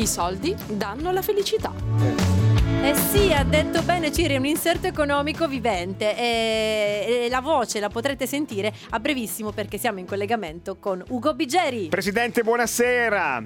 I 0.00 0.06
soldi 0.06 0.54
danno 0.66 1.10
la 1.12 1.20
felicità. 1.20 1.72
Eh 2.82 2.94
sì, 2.94 3.32
ha 3.32 3.44
detto 3.44 3.82
bene 3.82 4.10
Ciri, 4.10 4.34
è 4.34 4.36
un 4.38 4.46
inserto 4.46 4.86
economico 4.86 5.46
vivente 5.46 6.16
e, 6.16 7.24
e 7.24 7.28
la 7.28 7.40
voce 7.40 7.80
la 7.80 7.88
potrete 7.90 8.26
sentire 8.26 8.72
a 8.90 8.98
brevissimo 8.98 9.52
perché 9.52 9.76
siamo 9.76 9.98
in 9.98 10.06
collegamento 10.06 10.78
con 10.78 11.04
Ugo 11.08 11.34
Bigeri. 11.34 11.88
Presidente, 11.88 12.42
buonasera. 12.42 13.42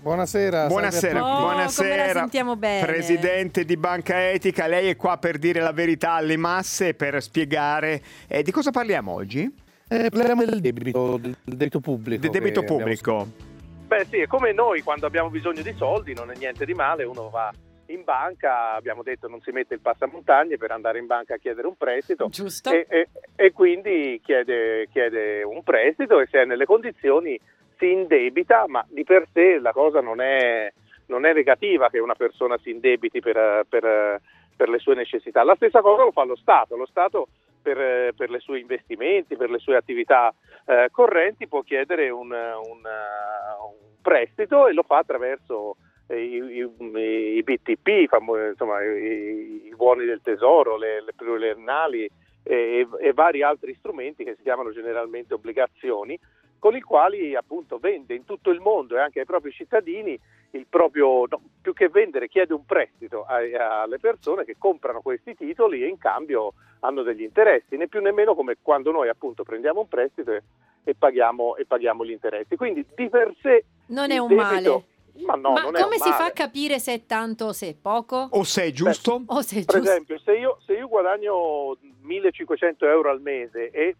Buonasera. 0.00 0.66
Buonasera, 0.66 1.18
Oh, 1.20 1.22
come 1.36 1.38
la 1.46 1.52
buonasera. 1.52 2.12
sentiamo 2.20 2.56
bene. 2.56 2.84
Presidente 2.86 3.64
di 3.64 3.76
Banca 3.78 4.30
Etica, 4.30 4.66
lei 4.66 4.90
è 4.90 4.96
qua 4.96 5.16
per 5.16 5.38
dire 5.38 5.60
la 5.60 5.72
verità 5.72 6.12
alle 6.12 6.36
masse, 6.36 6.92
per 6.94 7.20
spiegare 7.22 8.02
eh, 8.28 8.42
di 8.42 8.50
cosa 8.50 8.70
parliamo 8.70 9.12
oggi? 9.12 9.50
Eh, 9.88 10.10
parliamo 10.10 10.44
del 10.44 10.60
debito, 10.60 11.16
del 11.16 11.34
debito 11.44 11.80
pubblico. 11.80 12.20
Del 12.20 12.30
debito 12.30 12.60
che 12.60 12.66
abbiamo- 12.66 12.82
pubblico. 12.84 13.46
Beh 13.88 14.04
sì, 14.04 14.18
è 14.18 14.26
come 14.26 14.52
noi 14.52 14.82
quando 14.82 15.06
abbiamo 15.06 15.30
bisogno 15.30 15.62
di 15.62 15.72
soldi, 15.72 16.12
non 16.12 16.30
è 16.30 16.36
niente 16.36 16.66
di 16.66 16.74
male, 16.74 17.04
uno 17.04 17.30
va 17.30 17.50
in 17.86 18.04
banca, 18.04 18.74
abbiamo 18.74 19.02
detto 19.02 19.28
non 19.28 19.40
si 19.40 19.50
mette 19.50 19.72
il 19.72 19.80
passamontagne 19.80 20.58
per 20.58 20.72
andare 20.72 20.98
in 20.98 21.06
banca 21.06 21.36
a 21.36 21.38
chiedere 21.38 21.66
un 21.66 21.74
prestito 21.74 22.28
Giusto? 22.28 22.70
e, 22.70 22.84
e- 22.86 23.08
e 23.34 23.50
quindi 23.52 24.20
chiede, 24.22 24.88
chiede 24.92 25.42
un 25.42 25.62
prestito 25.62 26.20
e 26.20 26.26
se 26.26 26.42
è 26.42 26.44
nelle 26.44 26.66
condizioni 26.66 27.40
si 27.78 27.90
indebita, 27.90 28.64
ma 28.66 28.84
di 28.90 29.04
per 29.04 29.26
sé 29.32 29.58
la 29.58 29.72
cosa 29.72 30.02
non 30.02 30.20
è, 30.20 30.70
non 31.06 31.24
è 31.24 31.32
negativa 31.32 31.88
che 31.88 31.98
una 31.98 32.14
persona 32.14 32.58
si 32.58 32.68
indebiti 32.68 33.20
per, 33.20 33.64
per- 33.66 34.20
per 34.54 34.68
le 34.68 34.78
sue 34.80 34.96
necessità. 34.96 35.42
La 35.44 35.54
stessa 35.54 35.80
cosa 35.80 36.02
lo 36.02 36.12
fa 36.12 36.24
lo 36.24 36.36
Stato, 36.36 36.76
lo 36.76 36.84
Stato 36.84 37.28
per, 37.62 38.12
per 38.14 38.30
i 38.30 38.40
suoi 38.40 38.60
investimenti, 38.60 39.36
per 39.36 39.50
le 39.50 39.58
sue 39.58 39.76
attività 39.76 40.34
eh, 40.66 40.88
correnti 40.90 41.46
può 41.46 41.62
chiedere 41.62 42.10
un, 42.10 42.30
un, 42.30 42.82
un 42.82 43.87
prestito 44.08 44.66
e 44.66 44.72
lo 44.72 44.82
fa 44.82 44.98
attraverso 44.98 45.76
eh, 46.06 46.18
i, 46.22 46.36
i- 46.60 47.36
i 47.36 47.42
BTP, 47.42 48.08
insomma, 48.50 48.82
i, 48.82 49.66
i 49.66 49.74
buoni 49.76 50.06
del 50.06 50.20
tesoro, 50.22 50.78
le, 50.78 51.02
le 51.02 51.12
pluriennali 51.14 52.08
e, 52.42 52.88
e 53.00 53.12
vari 53.12 53.42
altri 53.42 53.74
strumenti 53.74 54.24
che 54.24 54.34
si 54.36 54.42
chiamano 54.42 54.72
generalmente 54.72 55.34
obbligazioni, 55.34 56.18
con 56.58 56.74
i 56.74 56.80
quali 56.80 57.34
appunto 57.36 57.76
vende 57.78 58.14
in 58.14 58.24
tutto 58.24 58.50
il 58.50 58.60
mondo 58.60 58.96
e 58.96 59.00
anche 59.00 59.20
ai 59.20 59.26
propri 59.26 59.52
cittadini 59.52 60.18
il 60.52 60.66
proprio, 60.68 61.26
no, 61.28 61.40
più 61.60 61.72
che 61.74 61.88
vendere, 61.88 62.28
chiede 62.28 62.54
un 62.54 62.64
prestito 62.64 63.24
ai- 63.24 63.54
alle 63.54 63.98
persone 63.98 64.44
che 64.44 64.56
comprano 64.58 65.00
questi 65.02 65.34
titoli 65.34 65.82
e 65.82 65.88
in 65.88 65.98
cambio 65.98 66.54
hanno 66.80 67.02
degli 67.02 67.22
interessi, 67.22 67.76
né 67.76 67.88
più 67.88 68.00
né 68.00 68.12
meno 68.12 68.34
come 68.34 68.56
quando 68.62 68.90
noi 68.90 69.08
appunto 69.08 69.42
prendiamo 69.42 69.80
un 69.80 69.88
prestito 69.88 70.32
e, 70.32 70.42
e 70.84 70.94
paghiamo, 70.94 71.56
e 71.56 71.66
paghiamo 71.66 72.04
gli 72.04 72.12
interessi. 72.12 72.56
Quindi 72.56 72.84
di 72.94 73.08
per 73.08 73.34
sé 73.42 73.64
Non 73.88 74.10
è 74.10 74.18
un 74.18 74.28
debito- 74.28 74.46
male. 74.46 74.82
Ma 75.18 75.34
no, 75.34 75.50
Ma 75.54 75.62
non 75.62 75.74
è 75.74 75.80
come 75.82 75.96
un 75.96 76.00
si 76.00 76.10
fa 76.12 76.26
a 76.26 76.30
capire 76.30 76.78
se 76.78 76.94
è 76.94 77.04
tanto 77.04 77.46
o 77.46 77.52
se 77.52 77.70
è 77.70 77.74
poco? 77.74 78.28
O 78.30 78.44
se 78.44 78.62
è 78.66 78.70
giusto? 78.70 79.20
O 79.26 79.40
se 79.42 79.58
è 79.60 79.64
Per 79.64 79.74
giusto? 79.80 79.90
esempio, 79.90 80.18
se 80.20 80.32
io, 80.36 80.58
se 80.64 80.74
io 80.74 80.86
guadagno 80.86 81.76
1500 82.02 82.86
euro 82.86 83.10
al 83.10 83.20
mese 83.20 83.70
e 83.70 83.96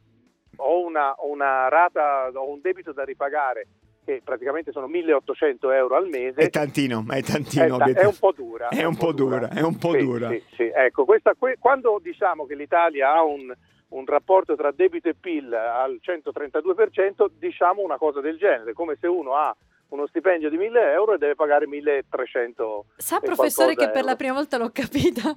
ho 0.59 0.79
una, 0.85 1.13
ho 1.15 1.27
una 1.29 1.67
rata, 1.69 2.31
ho 2.33 2.49
un 2.49 2.61
debito 2.61 2.93
da 2.93 3.03
ripagare 3.03 3.67
che 4.09 4.23
praticamente 4.25 4.73
sono 4.73 4.87
1800 4.87 5.71
euro 5.71 5.95
al 5.97 6.09
mese, 6.09 6.41
È 6.41 6.49
tantino, 6.49 7.05
è 7.11 7.17
è, 7.17 7.23
tantino. 7.23 7.77
ta- 7.77 7.85
è 7.85 7.91
obiettivamente. 7.91 8.07
un 8.07 8.17
po' 8.19 8.33
dura. 8.33 8.69
È 8.69 8.85
un 8.85 8.97
po' 8.97 9.13
dura, 9.13 9.49
è 9.51 9.61
un 9.61 9.77
po' 9.77 9.93
Sì, 9.93 9.99
dura. 9.99 10.29
sì, 10.31 10.43
sì. 10.57 10.71
Ecco, 10.75 11.05
questa- 11.05 11.35
que- 11.39 11.59
quando 11.61 12.01
diciamo 12.03 12.47
che 12.47 12.55
l'Italia 12.55 13.13
ha 13.13 13.23
un, 13.23 13.53
un 13.89 14.07
rapporto 14.07 14.57
tra 14.57 14.71
debito 14.73 15.11
e 15.11 15.15
PIL 15.15 15.53
al 15.53 16.01
132%, 16.03 17.27
diciamo 17.39 17.83
una 17.83 17.99
cosa 17.99 18.23
del 18.23 18.39
genere, 18.39 18.73
come 18.73 18.97
se 18.99 19.07
uno 19.07 19.35
ha 19.35 19.55
uno 19.91 20.07
stipendio 20.07 20.49
di 20.49 20.57
1000 20.57 20.93
euro 20.93 21.13
e 21.15 21.19
deve 21.19 21.35
pagare 21.35 21.67
1300 21.67 22.85
Sa 22.97 23.19
e 23.19 23.21
professore 23.27 23.71
che 23.71 23.75
qualcosa 23.75 23.91
per 23.93 24.05
la 24.05 24.11
euro. 24.13 24.17
prima 24.17 24.33
volta 24.35 24.57
l'ho 24.57 24.71
capita? 24.73 25.37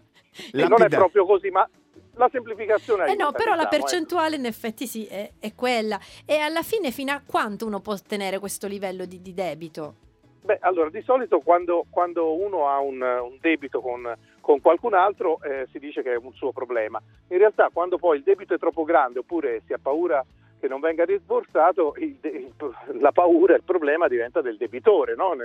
E 0.53 0.65
non 0.67 0.81
è 0.81 0.87
proprio 0.87 1.25
così, 1.25 1.49
ma 1.49 1.69
la 2.15 2.29
semplificazione 2.31 3.05
Eh 3.05 3.15
no, 3.15 3.25
aiuta, 3.25 3.37
però 3.37 3.55
la 3.55 3.63
diciamo, 3.65 3.83
percentuale 3.83 4.35
in 4.35 4.45
effetti 4.45 4.87
sì, 4.87 5.05
è, 5.05 5.31
è 5.39 5.53
quella. 5.55 5.99
E 6.25 6.37
alla 6.37 6.61
fine 6.61 6.91
fino 6.91 7.11
a 7.11 7.21
quanto 7.25 7.65
uno 7.65 7.79
può 7.79 7.93
ottenere 7.93 8.39
questo 8.39 8.67
livello 8.67 9.05
di, 9.05 9.21
di 9.21 9.33
debito? 9.33 9.95
eh. 10.07 10.09
Beh, 10.43 10.57
allora, 10.61 10.89
di 10.89 11.01
solito 11.03 11.39
quando, 11.39 11.85
quando 11.89 12.33
uno 12.33 12.67
ha 12.67 12.79
un, 12.79 12.99
un 13.01 13.37
debito 13.39 13.79
con, 13.79 14.11
con 14.39 14.59
qualcun 14.59 14.95
altro 14.95 15.39
eh, 15.43 15.67
si 15.71 15.77
dice 15.77 16.01
che 16.01 16.13
è 16.13 16.17
un 16.17 16.33
suo 16.33 16.51
problema. 16.51 16.99
In 17.27 17.37
realtà 17.37 17.69
quando 17.71 17.97
poi 17.97 18.17
il 18.17 18.23
debito 18.23 18.55
è 18.55 18.57
troppo 18.57 18.83
grande 18.83 19.19
oppure 19.19 19.61
si 19.67 19.73
ha 19.73 19.79
paura 19.79 20.25
che 20.59 20.67
non 20.67 20.79
venga 20.79 21.05
rimborsato, 21.05 21.93
il 21.97 22.17
il- 22.23 22.53
la 22.99 23.11
paura, 23.11 23.55
il 23.55 23.63
problema 23.63 24.07
diventa 24.07 24.41
del 24.41 24.57
debitore, 24.57 25.15
no? 25.15 25.35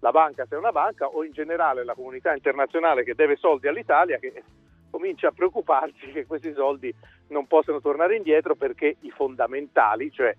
La 0.00 0.10
banca 0.10 0.44
se 0.46 0.54
è 0.54 0.58
una 0.58 0.72
banca 0.72 1.06
o 1.06 1.24
in 1.24 1.32
generale 1.32 1.84
la 1.84 1.94
comunità 1.94 2.34
internazionale 2.34 3.04
che 3.04 3.14
deve 3.14 3.36
soldi 3.36 3.68
all'Italia 3.68 4.18
che 4.18 4.42
comincia 4.92 5.28
a 5.28 5.32
preoccuparsi 5.32 6.12
che 6.12 6.26
questi 6.26 6.52
soldi 6.52 6.94
non 7.28 7.46
possano 7.46 7.80
tornare 7.80 8.14
indietro 8.16 8.54
perché 8.54 8.96
i 9.00 9.10
fondamentali, 9.10 10.12
cioè 10.12 10.36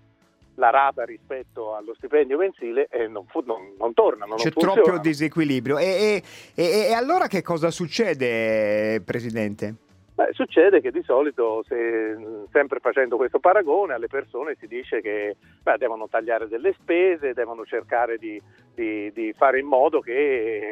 la 0.54 0.70
rata 0.70 1.02
rispetto 1.04 1.74
allo 1.74 1.94
stipendio 1.94 2.38
mensile, 2.38 2.86
eh, 2.88 3.08
non, 3.08 3.26
fu- 3.26 3.42
non- 3.44 3.74
non 3.76 3.92
tornano. 3.92 4.36
C'è 4.36 4.52
non 4.54 4.72
troppo 4.72 4.98
disequilibrio. 4.98 5.78
E, 5.78 6.22
e- 6.54 6.62
e- 6.62 6.86
e 6.90 6.92
allora 6.92 7.26
che 7.26 7.42
cosa 7.42 7.72
succede, 7.72 9.02
Presidente? 9.04 9.74
Beh, 10.14 10.28
succede 10.30 10.80
che 10.80 10.92
di 10.92 11.02
solito, 11.02 11.64
se, 11.66 12.16
sempre 12.52 12.78
facendo 12.78 13.16
questo 13.16 13.40
paragone, 13.40 13.94
alle 13.94 14.06
persone 14.06 14.54
si 14.60 14.68
dice 14.68 15.00
che 15.00 15.34
beh, 15.60 15.76
devono 15.76 16.06
tagliare 16.08 16.46
delle 16.46 16.72
spese, 16.78 17.32
devono 17.34 17.64
cercare 17.64 18.16
di, 18.16 18.40
di- 18.72 19.10
di 19.12 19.34
fare 19.36 19.58
in 19.58 19.66
modo 19.66 19.98
che, 19.98 20.12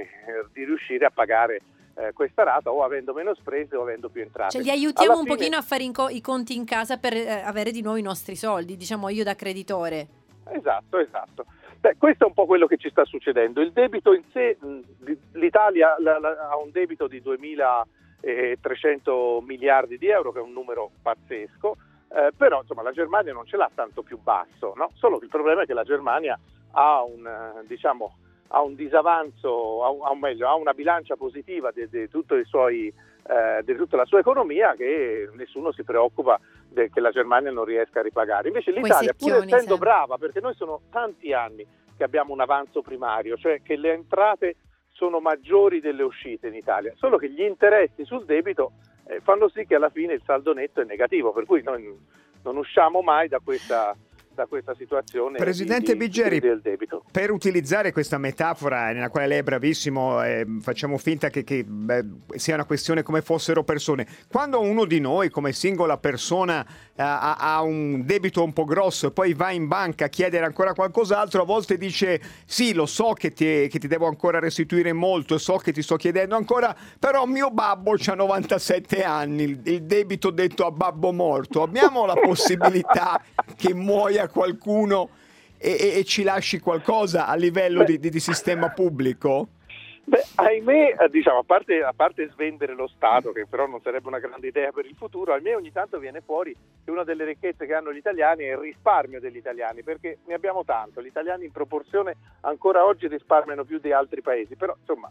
eh, 0.00 0.08
di 0.52 0.64
riuscire 0.64 1.06
a 1.06 1.10
pagare 1.10 1.60
eh, 1.94 2.12
questa 2.12 2.42
rata 2.42 2.70
o 2.70 2.82
avendo 2.84 3.12
meno 3.12 3.34
spese 3.34 3.76
o 3.76 3.82
avendo 3.82 4.08
più 4.08 4.22
entrate. 4.22 4.52
Cioè 4.52 4.62
li 4.62 4.70
aiutiamo 4.70 5.10
Alla 5.12 5.20
un 5.20 5.26
fine- 5.26 5.36
pochino 5.36 5.56
a 5.56 5.62
fare 5.62 5.90
co- 5.92 6.08
i 6.08 6.20
conti 6.20 6.54
in 6.56 6.64
casa 6.64 6.96
per 6.98 7.12
eh, 7.14 7.28
avere 7.42 7.70
di 7.70 7.82
nuovo 7.82 7.96
i 7.98 8.02
nostri 8.02 8.36
soldi, 8.36 8.76
diciamo 8.76 9.08
io 9.08 9.24
da 9.24 9.34
creditore. 9.34 10.06
Esatto, 10.50 10.98
esatto. 10.98 11.44
Beh, 11.80 11.96
questo 11.98 12.24
è 12.24 12.26
un 12.28 12.34
po' 12.34 12.46
quello 12.46 12.66
che 12.66 12.76
ci 12.76 12.88
sta 12.90 13.04
succedendo. 13.04 13.60
Il 13.60 13.72
debito 13.72 14.12
in 14.14 14.22
sé, 14.32 14.56
l'Italia 15.32 15.96
la- 15.98 16.18
la- 16.18 16.48
ha 16.50 16.56
un 16.56 16.70
debito 16.70 17.06
di 17.08 17.20
2.300 17.20 19.40
miliardi 19.44 19.98
di 19.98 20.06
euro, 20.08 20.32
che 20.32 20.38
è 20.38 20.42
un 20.42 20.52
numero 20.52 20.90
pazzesco, 21.02 21.76
eh, 22.14 22.30
però 22.36 22.60
insomma, 22.60 22.82
la 22.82 22.92
Germania 22.92 23.32
non 23.32 23.46
ce 23.46 23.56
l'ha 23.56 23.70
tanto 23.74 24.02
più 24.02 24.18
basso, 24.20 24.74
no? 24.76 24.90
solo 24.94 25.18
che 25.18 25.24
il 25.24 25.30
problema 25.30 25.62
è 25.62 25.66
che 25.66 25.74
la 25.74 25.82
Germania 25.84 26.38
ha 26.72 27.02
un, 27.02 27.26
eh, 27.26 27.64
diciamo, 27.66 28.16
ha 28.54 28.60
un 28.60 28.74
disavanzo, 28.74 29.82
ha, 29.84 30.10
un- 30.10 30.18
meglio, 30.18 30.46
ha 30.46 30.54
una 30.54 30.74
bilancia 30.74 31.16
positiva 31.16 31.70
di, 31.72 31.88
di 31.88 32.08
tutto 32.08 32.36
i 32.36 32.44
suoi, 32.44 32.86
eh, 32.88 33.62
di 33.64 33.74
tutta 33.76 33.96
la 33.96 34.04
sua 34.04 34.18
economia 34.18 34.74
che 34.76 35.28
nessuno 35.34 35.72
si 35.72 35.82
preoccupa 35.84 36.38
de- 36.68 36.90
che 36.90 37.00
la 37.00 37.10
Germania 37.10 37.50
non 37.50 37.64
riesca 37.64 38.00
a 38.00 38.02
ripagare. 38.02 38.48
Invece 38.48 38.70
l'Italia, 38.72 39.14
pur 39.16 39.28
essendo 39.32 39.50
sempre. 39.58 39.76
brava, 39.78 40.18
perché 40.18 40.40
noi 40.40 40.54
sono 40.54 40.82
tanti 40.90 41.32
anni 41.32 41.66
che 41.96 42.04
abbiamo 42.04 42.32
un 42.34 42.40
avanzo 42.40 42.82
primario, 42.82 43.36
cioè 43.36 43.62
che 43.62 43.76
le 43.76 43.92
entrate 43.92 44.56
sono 44.90 45.20
maggiori 45.20 45.80
delle 45.80 46.02
uscite 46.02 46.48
in 46.48 46.54
Italia, 46.54 46.92
solo 46.96 47.16
che 47.16 47.30
gli 47.30 47.40
interessi 47.42 48.04
sul 48.04 48.26
debito 48.26 48.72
eh, 49.06 49.20
fanno 49.20 49.48
sì 49.48 49.64
che 49.66 49.76
alla 49.76 49.88
fine 49.88 50.12
il 50.12 50.22
saldo 50.26 50.52
netto 50.52 50.82
è 50.82 50.84
negativo, 50.84 51.32
per 51.32 51.46
cui 51.46 51.62
noi 51.62 51.90
non 52.42 52.56
usciamo 52.58 53.00
mai 53.00 53.28
da 53.28 53.40
questa, 53.42 53.96
da 54.34 54.44
questa 54.46 54.74
situazione 54.74 55.38
Presidente 55.38 55.92
di- 55.92 55.98
di 55.98 56.04
Biggeri, 56.04 56.38
del 56.38 56.60
debito. 56.60 57.01
Per 57.12 57.30
utilizzare 57.30 57.92
questa 57.92 58.16
metafora 58.16 58.90
nella 58.90 59.10
quale 59.10 59.26
lei 59.26 59.38
è 59.40 59.42
bravissimo, 59.42 60.24
eh, 60.24 60.46
facciamo 60.62 60.96
finta 60.96 61.28
che, 61.28 61.44
che, 61.44 61.62
beh, 61.62 62.04
sia 62.36 62.54
una 62.54 62.64
questione 62.64 63.02
come 63.02 63.20
fossero 63.20 63.64
persone. 63.64 64.06
Quando 64.30 64.62
uno 64.62 64.86
di 64.86 64.98
noi, 64.98 65.28
come 65.28 65.52
singola 65.52 65.98
persona, 65.98 66.64
eh, 66.64 67.02
ha, 67.02 67.36
ha 67.36 67.60
un 67.60 68.06
debito 68.06 68.42
un 68.42 68.54
po' 68.54 68.64
grosso 68.64 69.08
e 69.08 69.10
poi 69.10 69.34
va 69.34 69.50
in 69.50 69.68
banca 69.68 70.06
a 70.06 70.08
chiedere 70.08 70.46
ancora 70.46 70.72
qualcos'altro, 70.72 71.42
a 71.42 71.44
volte 71.44 71.76
dice 71.76 72.18
sì, 72.46 72.72
lo 72.72 72.86
so 72.86 73.12
che 73.12 73.34
ti, 73.34 73.68
che 73.68 73.78
ti 73.78 73.88
devo 73.88 74.06
ancora 74.06 74.38
restituire 74.38 74.94
molto, 74.94 75.36
so 75.36 75.58
che 75.58 75.72
ti 75.72 75.82
sto 75.82 75.96
chiedendo 75.96 76.34
ancora, 76.34 76.74
però 76.98 77.26
mio 77.26 77.50
babbo 77.50 77.92
ha 77.92 78.14
97 78.14 79.02
anni, 79.02 79.42
il, 79.42 79.60
il 79.64 79.82
debito 79.82 80.30
detto 80.30 80.64
a 80.64 80.70
babbo 80.70 81.12
morto. 81.12 81.60
Abbiamo 81.60 82.06
la 82.06 82.14
possibilità 82.14 83.20
che 83.54 83.74
muoia 83.74 84.28
qualcuno 84.28 85.10
e, 85.62 85.98
e- 85.98 86.04
ci 86.04 86.22
lasci 86.24 86.58
qualcosa 86.58 87.26
a 87.26 87.34
livello 87.34 87.84
di, 87.84 87.98
di- 87.98 88.10
di 88.10 88.20
sistema 88.20 88.70
pubblico? 88.70 89.48
Beh, 90.04 90.24
ahimè, 90.34 90.96
eh, 90.98 91.08
diciamo, 91.08 91.38
a 91.38 91.42
parte, 91.44 91.80
a 91.80 91.92
parte 91.94 92.28
svendere 92.30 92.74
lo 92.74 92.88
Stato, 92.88 93.30
che 93.30 93.46
però 93.46 93.68
non 93.68 93.80
sarebbe 93.80 94.08
una 94.08 94.18
grande 94.18 94.48
idea 94.48 94.72
per 94.72 94.84
il 94.84 94.96
futuro, 94.96 95.32
ahimè 95.32 95.54
ogni 95.54 95.70
tanto 95.70 96.00
viene 96.00 96.20
fuori 96.20 96.52
che 96.84 96.90
una 96.90 97.04
delle 97.04 97.24
ricchezze 97.24 97.66
che 97.66 97.74
hanno 97.74 97.92
gli 97.92 97.98
italiani 97.98 98.44
è 98.44 98.50
il 98.50 98.56
risparmio 98.56 99.20
degli 99.20 99.36
italiani, 99.36 99.84
perché 99.84 100.18
ne 100.26 100.34
abbiamo 100.34 100.64
tanto, 100.64 101.00
gli 101.00 101.06
italiani 101.06 101.44
in 101.44 101.52
proporzione 101.52 102.16
ancora 102.40 102.84
oggi 102.84 103.06
risparmiano 103.06 103.64
più 103.64 103.78
di 103.78 103.92
altri 103.92 104.22
paesi, 104.22 104.56
però 104.56 104.74
insomma 104.76 105.08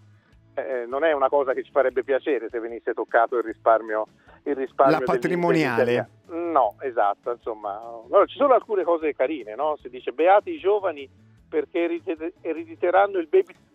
eh, 0.55 0.85
non 0.85 1.05
è 1.05 1.13
una 1.13 1.29
cosa 1.29 1.53
che 1.53 1.63
ci 1.63 1.71
farebbe 1.71 2.03
piacere 2.03 2.49
se 2.49 2.59
venisse 2.59 2.93
toccato 2.93 3.37
il 3.37 3.43
risparmio, 3.43 4.07
il 4.43 4.55
risparmio 4.55 4.99
La 4.99 5.03
patrimoniale. 5.05 6.09
No, 6.27 6.75
esatto, 6.81 7.31
insomma, 7.31 7.79
allora, 8.05 8.25
ci 8.25 8.37
sono 8.37 8.53
alcune 8.53 8.83
cose 8.83 9.13
carine, 9.13 9.53
no? 9.55 9.77
Si 9.81 9.89
dice 9.89 10.11
beati 10.11 10.51
i 10.51 10.59
giovani 10.59 11.07
perché 11.49 11.79
eredite- 11.83 12.33
erediteranno 12.41 13.17
il, 13.19 13.27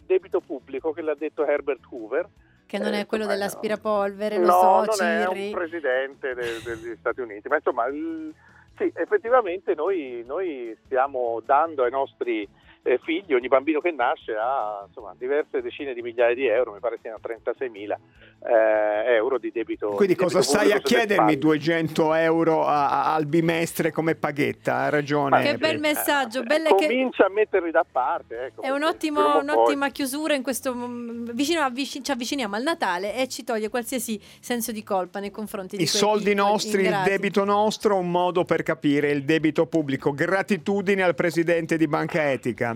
debito 0.06 0.40
pubblico 0.40 0.92
che 0.92 1.02
l'ha 1.02 1.14
detto 1.14 1.44
Herbert 1.44 1.80
Hoover. 1.90 2.28
Che 2.66 2.78
non 2.78 2.94
è 2.94 3.00
Eh, 3.00 3.06
quello 3.06 3.24
insomma, 3.24 3.38
dell'aspirapolvere, 3.38 4.38
lo 4.38 4.46
no, 4.46 4.84
so, 4.90 5.02
non 5.02 5.10
è 5.10 5.24
Cirri. 5.26 5.46
un 5.46 5.52
presidente 5.52 6.34
de- 6.34 6.62
degli 6.64 6.96
Stati 6.98 7.20
Uniti, 7.20 7.48
ma 7.48 7.56
insomma, 7.56 7.86
il- 7.86 8.34
sì, 8.76 8.90
effettivamente 8.94 9.74
noi, 9.74 10.24
noi 10.26 10.76
stiamo 10.84 11.40
dando 11.44 11.84
ai 11.84 11.90
nostri 11.90 12.48
eh, 12.86 12.98
figli, 13.02 13.34
ogni 13.34 13.48
bambino 13.48 13.80
che 13.80 13.90
nasce 13.90 14.34
ha 14.36 14.84
insomma, 14.86 15.14
diverse 15.18 15.60
decine 15.60 15.92
di 15.94 16.02
migliaia 16.02 16.34
di 16.34 16.46
euro, 16.46 16.72
mi 16.72 16.78
pare 16.78 16.98
siano 17.02 17.18
36 17.20 17.68
mila 17.68 17.98
eh, 18.46 19.14
euro 19.14 19.38
di 19.38 19.50
debito. 19.52 19.88
Quindi 19.90 20.14
di 20.14 20.20
cosa 20.20 20.38
debito 20.38 20.52
stai 20.58 20.72
a 20.72 20.78
chiedermi 20.80 21.32
spalle. 21.32 21.38
200 21.38 22.14
euro 22.14 22.64
a- 22.64 22.88
a- 22.88 23.14
al 23.14 23.26
bimestre 23.26 23.90
come 23.90 24.14
paghetta? 24.14 24.74
Ha 24.76 24.88
ragione. 24.88 25.42
Che 25.42 25.56
bel 25.58 25.78
messaggio, 25.80 26.42
belle 26.42 26.74
che- 26.76 26.86
Comincia 26.86 27.26
a 27.26 27.30
metterli 27.30 27.70
da 27.70 27.84
parte. 27.90 28.46
Ecco, 28.46 28.62
È 28.62 28.70
un 28.70 28.82
ottimo- 28.84 29.38
un'ottima 29.40 29.88
chiusura 29.90 30.34
in 30.34 30.42
questo 30.42 30.74
mm, 30.74 31.30
vicino 31.32 31.62
avvici- 31.62 32.02
ci 32.04 32.10
avviciniamo 32.12 32.54
al 32.56 32.62
Natale 32.62 33.14
e 33.16 33.28
ci 33.28 33.42
toglie 33.44 33.68
qualsiasi 33.68 34.20
senso 34.40 34.70
di 34.72 34.82
colpa 34.84 35.18
nei 35.18 35.30
confronti 35.30 35.76
di 35.76 35.82
I 35.82 35.86
soldi 35.86 36.34
nostri, 36.34 36.82
il 36.84 37.00
debito 37.04 37.44
nostro, 37.44 37.96
un 37.96 38.10
modo 38.10 38.44
per 38.44 38.62
capire 38.62 39.10
il 39.10 39.24
debito 39.24 39.66
pubblico. 39.66 40.12
Gratitudine 40.12 41.02
al 41.02 41.14
presidente 41.14 41.76
di 41.76 41.88
Banca 41.88 42.30
Etica. 42.30 42.75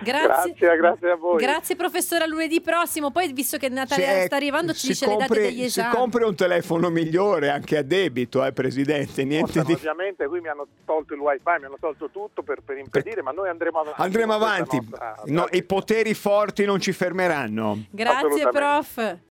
Grazie. 0.00 0.54
Grazie, 0.56 0.76
grazie 0.76 1.10
a 1.10 1.16
voi. 1.16 1.40
Grazie 1.40 1.76
professore, 1.76 2.24
a 2.24 2.26
lunedì 2.26 2.60
prossimo. 2.60 3.10
Poi 3.10 3.32
visto 3.32 3.56
che 3.56 3.68
Natale 3.68 4.04
Se- 4.04 4.22
sta 4.26 4.36
arrivando 4.36 4.72
ci 4.72 4.78
si 4.80 4.86
dice 4.88 5.06
le 5.06 5.12
date 5.12 5.26
compri- 5.26 5.42
degli 5.44 5.58
Si 5.68 5.80
esami. 5.80 5.94
compri 5.94 6.24
un 6.24 6.34
telefono 6.34 6.90
migliore 6.90 7.50
anche 7.50 7.78
a 7.78 7.82
debito, 7.82 8.44
eh, 8.44 8.52
presidente. 8.52 9.24
Niente 9.24 9.46
Possano, 9.46 9.64
di... 9.66 9.72
Ovviamente 9.72 10.26
qui 10.26 10.40
mi 10.40 10.48
hanno 10.48 10.66
tolto 10.84 11.14
il 11.14 11.20
wifi, 11.20 11.42
mi 11.44 11.64
hanno 11.64 11.76
tolto 11.80 12.10
tutto 12.10 12.42
per, 12.42 12.60
per 12.64 12.78
impedire, 12.78 13.22
ma 13.22 13.30
noi 13.30 13.48
andremo 13.48 13.80
avanti. 13.80 14.02
Andremo 14.02 14.32
avanti. 14.34 14.76
nostra 14.76 15.14
No, 15.26 15.46
I 15.50 15.62
poteri 15.62 16.14
forti 16.14 16.64
non 16.64 16.80
ci 16.80 16.92
fermeranno. 16.92 17.84
Grazie 17.90 18.48
prof. 18.50 19.16